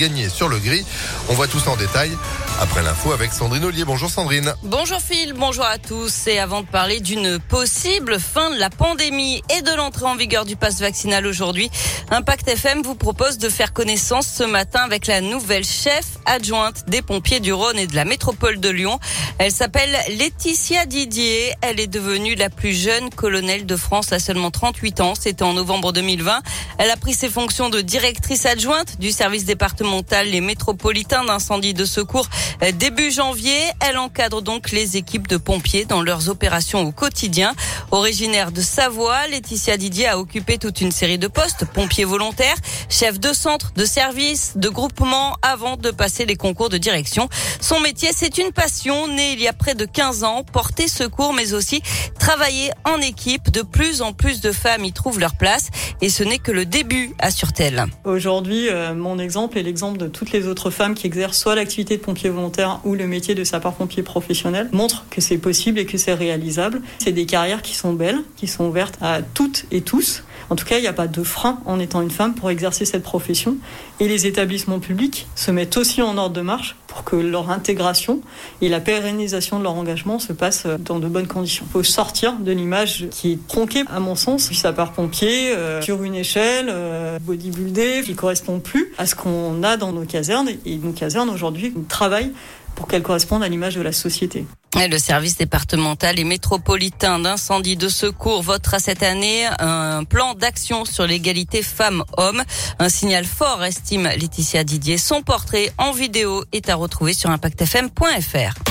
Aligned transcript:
gagné 0.00 0.28
sur 0.28 0.48
le 0.48 0.60
gris. 0.60 0.86
On 1.28 1.32
voit 1.32 1.48
tout 1.48 1.58
ça 1.58 1.70
en 1.70 1.76
détail 1.76 2.16
après 2.60 2.84
l'info 2.84 3.10
avec 3.10 3.32
Sandrine 3.32 3.64
Ollier. 3.64 3.84
Bonjour 3.84 4.08
Sandrine. 4.08 4.54
Bonjour 4.62 5.00
Phil, 5.00 5.32
bonjour 5.32 5.64
à 5.64 5.78
tous. 5.78 6.28
Et 6.28 6.38
avant 6.38 6.60
de 6.60 6.68
parler 6.68 7.00
d'une 7.00 7.40
possible 7.40 8.20
fin 8.20 8.50
de 8.50 8.60
la 8.60 8.70
pandémie 8.70 9.42
et 9.56 9.62
de 9.62 9.74
l'entrée 9.74 10.04
en 10.04 10.14
vigueur 10.14 10.44
du 10.44 10.54
pass 10.54 10.78
vaccinal 10.78 11.26
aujourd'hui, 11.26 11.68
Impact 12.12 12.46
FM 12.46 12.82
vous 12.82 12.94
propose 12.94 13.38
de 13.38 13.48
faire 13.48 13.72
connaissance 13.72 14.28
ce 14.28 14.44
matin 14.44 14.82
avec 14.84 15.08
la 15.08 15.20
nouvelle 15.20 15.64
chef 15.64 16.04
adjointe 16.26 16.88
des 16.88 17.02
pompiers 17.02 17.40
du 17.40 17.52
Rhône 17.52 17.76
et 17.76 17.88
de 17.88 17.96
la 17.96 18.04
métropole 18.04 18.60
de 18.60 18.68
Lyon. 18.68 19.00
Elle 19.38 19.50
s'appelle 19.50 19.96
Laetitia 20.16 20.86
Didier. 20.86 21.54
Elle 21.60 21.80
est 21.80 21.88
devenue 21.88 22.36
la 22.36 22.50
plus 22.50 22.72
jeune 22.72 23.10
colonelle 23.10 23.66
de 23.66 23.76
France 23.76 24.12
à 24.12 24.20
seulement 24.20 24.52
38 24.52 25.00
ans. 25.00 25.14
C'était 25.16 25.42
en 25.42 25.54
novembre 25.54 25.92
2020. 25.92 26.40
Elle 26.78 26.90
a 26.90 26.96
pris 26.96 27.14
ses 27.14 27.28
fonctions 27.28 27.68
de 27.68 27.80
directrice 27.80 28.46
adjointe 28.46 29.00
du 29.00 29.10
service 29.10 29.44
départemental 29.44 29.87
les 30.24 30.40
métropolitains 30.40 31.24
d'incendie 31.24 31.74
de 31.74 31.84
secours 31.84 32.28
euh, 32.62 32.72
début 32.72 33.10
janvier. 33.10 33.58
Elle 33.80 33.96
encadre 33.98 34.42
donc 34.42 34.70
les 34.70 34.96
équipes 34.96 35.26
de 35.26 35.36
pompiers 35.36 35.84
dans 35.84 36.02
leurs 36.02 36.28
opérations 36.28 36.82
au 36.82 36.92
quotidien. 36.92 37.54
Originaire 37.90 38.52
de 38.52 38.60
Savoie, 38.60 39.26
Laetitia 39.28 39.76
Didier 39.76 40.08
a 40.08 40.18
occupé 40.18 40.58
toute 40.58 40.80
une 40.80 40.92
série 40.92 41.18
de 41.18 41.26
postes, 41.26 41.64
pompiers 41.64 42.04
volontaires, 42.04 42.56
chef 42.90 43.18
de 43.18 43.32
centre, 43.32 43.72
de 43.76 43.84
service, 43.84 44.52
de 44.56 44.68
groupement, 44.68 45.36
avant 45.42 45.76
de 45.76 45.90
passer 45.90 46.26
les 46.26 46.36
concours 46.36 46.68
de 46.68 46.78
direction. 46.78 47.28
Son 47.60 47.80
métier, 47.80 48.10
c'est 48.14 48.38
une 48.38 48.52
passion 48.52 49.08
née 49.08 49.32
il 49.32 49.40
y 49.40 49.48
a 49.48 49.52
près 49.52 49.74
de 49.74 49.86
15 49.86 50.24
ans, 50.24 50.44
porter 50.44 50.88
secours, 50.88 51.32
mais 51.32 51.54
aussi 51.54 51.82
travailler 52.18 52.70
en 52.84 53.00
équipe. 53.00 53.50
De 53.50 53.62
plus 53.62 54.02
en 54.02 54.12
plus 54.12 54.40
de 54.40 54.52
femmes 54.52 54.84
y 54.84 54.92
trouvent 54.92 55.20
leur 55.20 55.36
place 55.36 55.70
et 56.00 56.10
ce 56.10 56.22
n'est 56.24 56.38
que 56.38 56.52
le 56.52 56.66
début, 56.66 57.14
assure-t-elle. 57.18 57.86
Aujourd'hui, 58.04 58.68
euh, 58.68 58.94
mon 58.94 59.18
exemple 59.18 59.56
est 59.58 59.62
l'exemple 59.62 59.77
exemple 59.78 59.98
de 59.98 60.08
toutes 60.08 60.32
les 60.32 60.48
autres 60.48 60.70
femmes 60.70 60.94
qui 60.94 61.06
exercent 61.06 61.38
soit 61.38 61.54
l'activité 61.54 61.96
de 61.96 62.02
pompier 62.02 62.30
volontaire 62.30 62.80
ou 62.84 62.94
le 62.94 63.06
métier 63.06 63.36
de 63.36 63.44
sapeur-pompier 63.44 64.02
professionnel 64.02 64.68
montrent 64.72 65.04
que 65.08 65.20
c'est 65.20 65.38
possible 65.38 65.78
et 65.78 65.86
que 65.86 65.98
c'est 65.98 66.14
réalisable. 66.14 66.82
C'est 66.98 67.12
des 67.12 67.26
carrières 67.26 67.62
qui 67.62 67.76
sont 67.76 67.92
belles, 67.92 68.18
qui 68.36 68.48
sont 68.48 68.64
ouvertes 68.64 68.98
à 69.00 69.22
toutes 69.22 69.66
et 69.70 69.82
tous. 69.82 70.24
En 70.50 70.56
tout 70.56 70.64
cas, 70.64 70.78
il 70.78 70.82
n'y 70.82 70.88
a 70.88 70.92
pas 70.92 71.06
de 71.06 71.22
frein 71.22 71.60
en 71.66 71.78
étant 71.78 72.00
une 72.00 72.10
femme 72.10 72.34
pour 72.34 72.50
exercer 72.50 72.84
cette 72.84 73.02
profession. 73.02 73.56
Et 74.00 74.08
les 74.08 74.26
établissements 74.26 74.78
publics 74.78 75.26
se 75.34 75.50
mettent 75.50 75.76
aussi 75.76 76.02
en 76.02 76.16
ordre 76.16 76.34
de 76.34 76.40
marche 76.40 76.76
pour 76.86 77.04
que 77.04 77.16
leur 77.16 77.50
intégration 77.50 78.20
et 78.62 78.68
la 78.68 78.80
pérennisation 78.80 79.58
de 79.58 79.64
leur 79.64 79.74
engagement 79.74 80.18
se 80.18 80.32
passent 80.32 80.66
dans 80.66 80.98
de 80.98 81.08
bonnes 81.08 81.26
conditions. 81.26 81.64
Il 81.68 81.72
faut 81.72 81.82
sortir 81.82 82.34
de 82.34 82.52
l'image 82.52 83.08
qui 83.10 83.32
est 83.32 83.46
tronquée, 83.46 83.84
à 83.88 84.00
mon 84.00 84.14
sens, 84.14 84.48
du 84.48 84.54
sapeur-pompier 84.54 85.54
euh, 85.54 85.82
sur 85.82 86.02
une 86.02 86.14
échelle 86.14 86.68
euh, 86.70 87.18
bodybuildée 87.20 88.02
qui 88.04 88.14
correspond 88.14 88.58
plus 88.58 88.92
à 88.98 89.06
ce 89.06 89.14
qu'on 89.14 89.62
a 89.62 89.76
dans 89.76 89.92
nos 89.92 90.04
casernes. 90.04 90.48
Et 90.64 90.76
nos 90.76 90.92
casernes 90.92 91.30
aujourd'hui 91.30 91.74
travaillent 91.88 92.32
pour 92.78 92.86
qu'elles 92.86 93.02
correspondent 93.02 93.42
à 93.42 93.48
l'image 93.48 93.74
de 93.74 93.82
la 93.82 93.90
société. 93.90 94.46
le 94.76 94.98
service 94.98 95.36
départemental 95.36 96.20
et 96.20 96.24
métropolitain 96.24 97.18
d'incendie 97.18 97.76
de 97.76 97.88
secours 97.88 98.40
votera 98.40 98.78
cette 98.78 99.02
année 99.02 99.46
un 99.58 100.04
plan 100.04 100.34
d'action 100.34 100.84
sur 100.84 101.04
l'égalité 101.04 101.62
femmes-hommes. 101.62 102.44
Un 102.78 102.88
signal 102.88 103.24
fort, 103.24 103.64
estime 103.64 104.04
Laetitia 104.04 104.62
Didier. 104.62 104.96
Son 104.96 105.22
portrait 105.22 105.72
en 105.76 105.90
vidéo 105.90 106.44
est 106.52 106.68
à 106.68 106.76
retrouver 106.76 107.14
sur 107.14 107.30
impactfm.fr. 107.30 108.67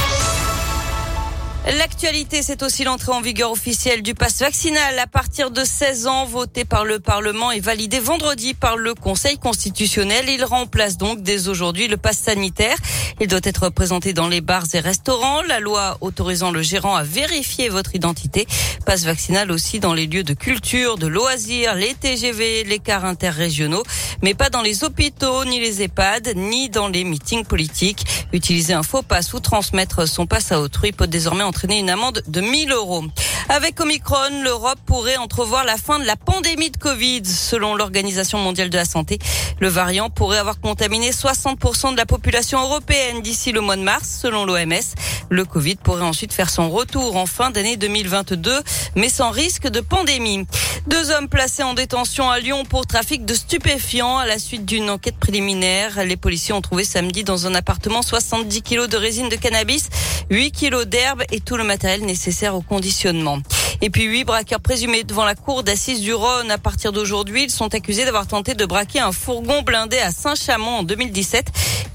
L'actualité, 1.75 2.43
c'est 2.43 2.63
aussi 2.63 2.85
l'entrée 2.85 3.11
en 3.11 3.19
vigueur 3.19 3.51
officielle 3.51 4.01
du 4.01 4.13
pass 4.13 4.39
vaccinal 4.39 4.97
à 4.99 5.05
partir 5.05 5.51
de 5.51 5.65
16 5.65 6.07
ans, 6.07 6.23
voté 6.23 6.63
par 6.63 6.85
le 6.85 7.01
Parlement 7.01 7.51
et 7.51 7.59
validé 7.59 7.99
vendredi 7.99 8.53
par 8.53 8.77
le 8.77 8.93
Conseil 8.93 9.37
constitutionnel. 9.37 10.29
Il 10.29 10.45
remplace 10.45 10.95
donc 10.95 11.21
dès 11.21 11.49
aujourd'hui 11.49 11.89
le 11.89 11.97
pass 11.97 12.19
sanitaire. 12.19 12.77
Il 13.19 13.27
doit 13.27 13.41
être 13.43 13.67
présenté 13.69 14.13
dans 14.13 14.29
les 14.29 14.39
bars 14.39 14.63
et 14.73 14.79
restaurants. 14.79 15.41
La 15.41 15.59
loi 15.59 15.97
autorisant 15.99 16.51
le 16.51 16.61
gérant 16.61 16.95
à 16.95 17.03
vérifier 17.03 17.67
votre 17.67 17.95
identité. 17.95 18.47
Passe 18.85 19.03
vaccinal 19.03 19.51
aussi 19.51 19.81
dans 19.81 19.93
les 19.93 20.07
lieux 20.07 20.23
de 20.23 20.33
culture, 20.33 20.97
de 20.97 21.07
loisirs, 21.07 21.75
les 21.75 21.93
TGV, 21.95 22.63
les 22.63 22.79
cars 22.79 23.03
interrégionaux, 23.03 23.83
mais 24.21 24.35
pas 24.35 24.49
dans 24.49 24.61
les 24.61 24.85
hôpitaux, 24.85 25.43
ni 25.43 25.59
les 25.59 25.81
EHPAD, 25.81 26.33
ni 26.37 26.69
dans 26.69 26.87
les 26.87 27.03
meetings 27.03 27.43
politiques. 27.43 28.05
Utiliser 28.31 28.73
un 28.73 28.83
faux 28.83 29.01
passe 29.01 29.33
ou 29.33 29.41
transmettre 29.41 30.07
son 30.07 30.25
passe 30.25 30.53
à 30.53 30.61
autrui 30.61 30.93
peut 30.93 31.07
désormais 31.07 31.43
entraîner 31.57 31.79
une 31.79 31.89
amende 31.89 32.21
de 32.27 32.39
1000 32.39 32.71
euros. 32.71 33.03
Avec 33.49 33.79
Omicron, 33.79 34.43
l'Europe 34.43 34.77
pourrait 34.85 35.17
entrevoir 35.17 35.63
la 35.63 35.77
fin 35.77 35.97
de 35.97 36.03
la 36.03 36.15
pandémie 36.15 36.69
de 36.69 36.77
Covid. 36.77 37.23
Selon 37.25 37.75
l'Organisation 37.75 38.37
mondiale 38.37 38.69
de 38.69 38.77
la 38.77 38.85
santé, 38.85 39.17
le 39.59 39.67
variant 39.67 40.11
pourrait 40.11 40.37
avoir 40.37 40.59
contaminé 40.59 41.09
60% 41.09 41.93
de 41.93 41.97
la 41.97 42.05
population 42.05 42.61
européenne 42.61 43.23
d'ici 43.23 43.51
le 43.51 43.61
mois 43.61 43.75
de 43.75 43.81
mars, 43.81 44.19
selon 44.21 44.45
l'OMS. 44.45 44.93
Le 45.29 45.45
Covid 45.45 45.77
pourrait 45.77 46.03
ensuite 46.03 46.31
faire 46.31 46.51
son 46.51 46.69
retour 46.69 47.15
en 47.15 47.25
fin 47.25 47.49
d'année 47.49 47.75
2022, 47.75 48.61
mais 48.95 49.09
sans 49.09 49.31
risque 49.31 49.67
de 49.67 49.81
pandémie. 49.81 50.45
Deux 50.87 51.11
hommes 51.11 51.27
placés 51.27 51.63
en 51.63 51.73
détention 51.73 52.29
à 52.29 52.39
Lyon 52.39 52.63
pour 52.63 52.87
trafic 52.87 53.25
de 53.25 53.33
stupéfiants 53.33 54.17
à 54.19 54.25
la 54.25 54.39
suite 54.39 54.63
d'une 54.63 54.89
enquête 54.89 55.17
préliminaire. 55.17 56.05
Les 56.05 56.15
policiers 56.15 56.53
ont 56.53 56.61
trouvé 56.61 56.85
samedi 56.85 57.25
dans 57.25 57.45
un 57.45 57.53
appartement 57.55 58.01
70 58.01 58.61
kilos 58.61 58.87
de 58.87 58.95
résine 58.95 59.27
de 59.27 59.35
cannabis, 59.35 59.89
8 60.29 60.51
kilos 60.51 60.87
d'herbe 60.87 61.23
et 61.29 61.41
tout 61.41 61.57
le 61.57 61.65
matériel 61.65 62.05
nécessaire 62.05 62.55
au 62.55 62.61
conditionnement. 62.61 63.39
Et 63.81 63.89
puis 63.89 64.05
huit 64.05 64.23
braqueurs 64.23 64.61
présumés 64.61 65.03
devant 65.03 65.25
la 65.25 65.35
cour 65.35 65.61
d'assises 65.61 65.99
du 65.99 66.13
Rhône 66.13 66.49
à 66.51 66.57
partir 66.57 66.93
d'aujourd'hui. 66.93 67.43
Ils 67.43 67.51
sont 67.51 67.75
accusés 67.75 68.05
d'avoir 68.05 68.25
tenté 68.25 68.53
de 68.53 68.65
braquer 68.65 69.01
un 69.01 69.11
fourgon 69.11 69.63
blindé 69.63 69.97
à 69.97 70.11
Saint-Chamond 70.11 70.77
en 70.77 70.83
2017. 70.83 71.47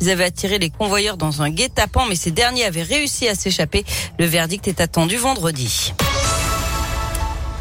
Ils 0.02 0.10
avaient 0.10 0.24
attiré 0.24 0.58
les 0.58 0.68
convoyeurs 0.68 1.16
dans 1.16 1.40
un 1.40 1.48
guet-apens, 1.48 2.06
mais 2.10 2.14
ces 2.14 2.30
derniers 2.30 2.66
avaient 2.66 2.82
réussi 2.82 3.26
à 3.26 3.34
s'échapper. 3.34 3.86
Le 4.18 4.26
verdict 4.26 4.68
est 4.68 4.82
attendu 4.82 5.16
vendredi. 5.16 5.94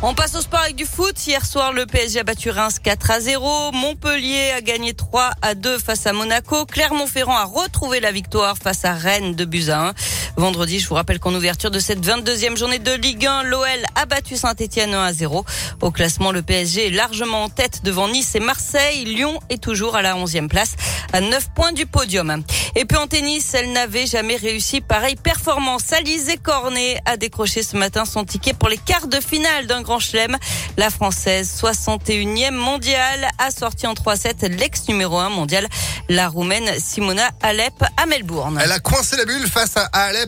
On 0.04 0.16
passe 0.16 0.34
au 0.34 0.42
sport 0.42 0.62
avec 0.62 0.76
du 0.76 0.88
foot. 0.88 1.28
Hier 1.28 1.46
soir, 1.46 1.74
le 1.74 1.86
PSG 1.86 2.22
a 2.22 2.24
battu 2.24 2.50
Reims 2.50 2.80
4 2.80 3.12
à 3.12 3.20
0. 3.20 3.72
Montpellier 3.72 4.50
a 4.50 4.62
gagné 4.62 4.96
3 4.96 5.30
à 5.44 5.54
2 5.54 5.78
face 5.78 6.08
à 6.08 6.14
Monaco. 6.14 6.66
Clermont-Ferrand 6.66 7.38
a 7.38 7.46
retrouvé 7.46 8.00
la 8.00 8.12
victoire 8.12 8.58
face 8.58 8.84
à 8.84 8.94
Rennes 8.94 9.36
de 9.36 9.46
buts 9.46 9.70
1. 9.70 9.94
Vendredi, 10.38 10.80
je 10.80 10.88
vous 10.88 10.96
rappelle 10.96 11.20
qu'en 11.20 11.36
ouverture 11.36 11.72
de 11.72 11.80
cette 11.80 12.06
22e 12.06 12.56
journée 12.56 12.80
de 12.80 12.94
Ligue 12.94 13.26
1, 13.26 13.44
l'OL 13.44 13.68
a 13.96 14.06
battu 14.06 14.38
Saint-Etienne 14.38 14.94
1 14.94 15.04
à 15.04 15.14
0. 15.14 15.46
Au 15.82 15.92
classement, 15.92 16.32
le 16.32 16.42
PSG 16.42 16.88
est 16.88 16.90
largement 16.90 17.44
en 17.44 17.50
tête 17.50 17.84
devant 17.84 18.08
Nice 18.08 18.34
et 18.36 18.40
Marseille. 18.40 19.04
Lyon 19.04 19.40
est 19.50 19.62
toujours 19.62 19.96
à 19.96 20.02
la 20.02 20.16
11e 20.16 20.48
place 20.48 20.76
à 21.12 21.20
9 21.20 21.50
points 21.54 21.74
du 21.74 21.86
podium. 21.86 22.44
Et 22.76 22.86
puis 22.86 22.98
en 22.98 23.08
tennis, 23.08 23.54
elle 23.54 23.72
n'avait 23.74 24.06
jamais 24.06 24.38
réussi 24.38 24.80
pareille 24.80 25.18
performance. 25.18 25.92
Alizé 25.92 26.38
Cornet 26.38 27.02
a 27.06 27.18
décroché 27.18 27.62
ce 27.62 27.76
matin 27.76 28.06
son 28.06 28.24
ticket 28.24 28.54
pour 28.54 28.70
les 28.70 28.78
quarts 28.78 29.08
de 29.08 29.20
finale 29.20 29.68
d'un 29.68 29.82
grand 29.82 30.00
chelem. 30.00 30.38
La 30.78 30.90
française, 30.90 31.52
61e 31.62 32.52
mondiale, 32.52 33.28
a 33.38 33.52
sorti 33.52 33.86
en 33.86 33.94
3-7 33.94 34.48
l'ex 34.58 34.88
numéro 34.88 35.20
1 35.20 35.30
mondial, 35.30 35.68
la 36.08 36.30
roumaine 36.30 36.70
Simona 36.80 37.30
Alep 37.42 37.84
à 37.98 38.06
Melbourne. 38.06 38.60
Elle 38.64 38.72
a 38.72 38.80
coincé 38.80 39.18
la 39.18 39.26
bulle 39.26 39.48
face 39.48 39.76
à 39.76 39.84
Alep. 39.92 40.21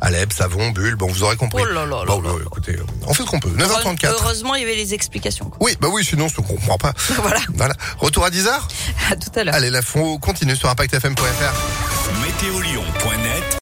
Alep, 0.00 0.32
savon, 0.32 0.70
bulle, 0.70 0.96
bon, 0.96 1.06
vous 1.06 1.22
aurez 1.22 1.36
compris. 1.36 1.62
Oh 1.62 1.72
là 1.72 1.86
là 1.86 2.04
bon, 2.06 2.22
écoutez, 2.44 2.76
on 3.06 3.14
fait 3.14 3.22
ce 3.22 3.28
qu'on 3.28 3.40
peut. 3.40 3.50
9h34. 3.50 4.08
Heureusement, 4.08 4.54
il 4.54 4.62
y 4.62 4.64
avait 4.64 4.76
les 4.76 4.94
explications. 4.94 5.50
Oui, 5.60 5.76
bah 5.80 5.88
oui, 5.90 6.04
sinon, 6.04 6.26
on 6.26 6.42
ne 6.42 6.46
comprend 6.46 6.78
pas. 6.78 6.92
voilà. 7.22 7.40
Voilà. 7.54 7.74
Retour 7.98 8.24
à 8.24 8.30
10h 8.30 8.48
À 9.10 9.16
tout 9.16 9.30
à 9.38 9.44
l'heure. 9.44 9.54
Allez, 9.54 9.70
la 9.70 9.82
fond 9.82 10.18
continue 10.18 10.56
sur 10.56 10.68
ImpactFM.fr. 10.68 11.54
Météolion.net 12.22 13.44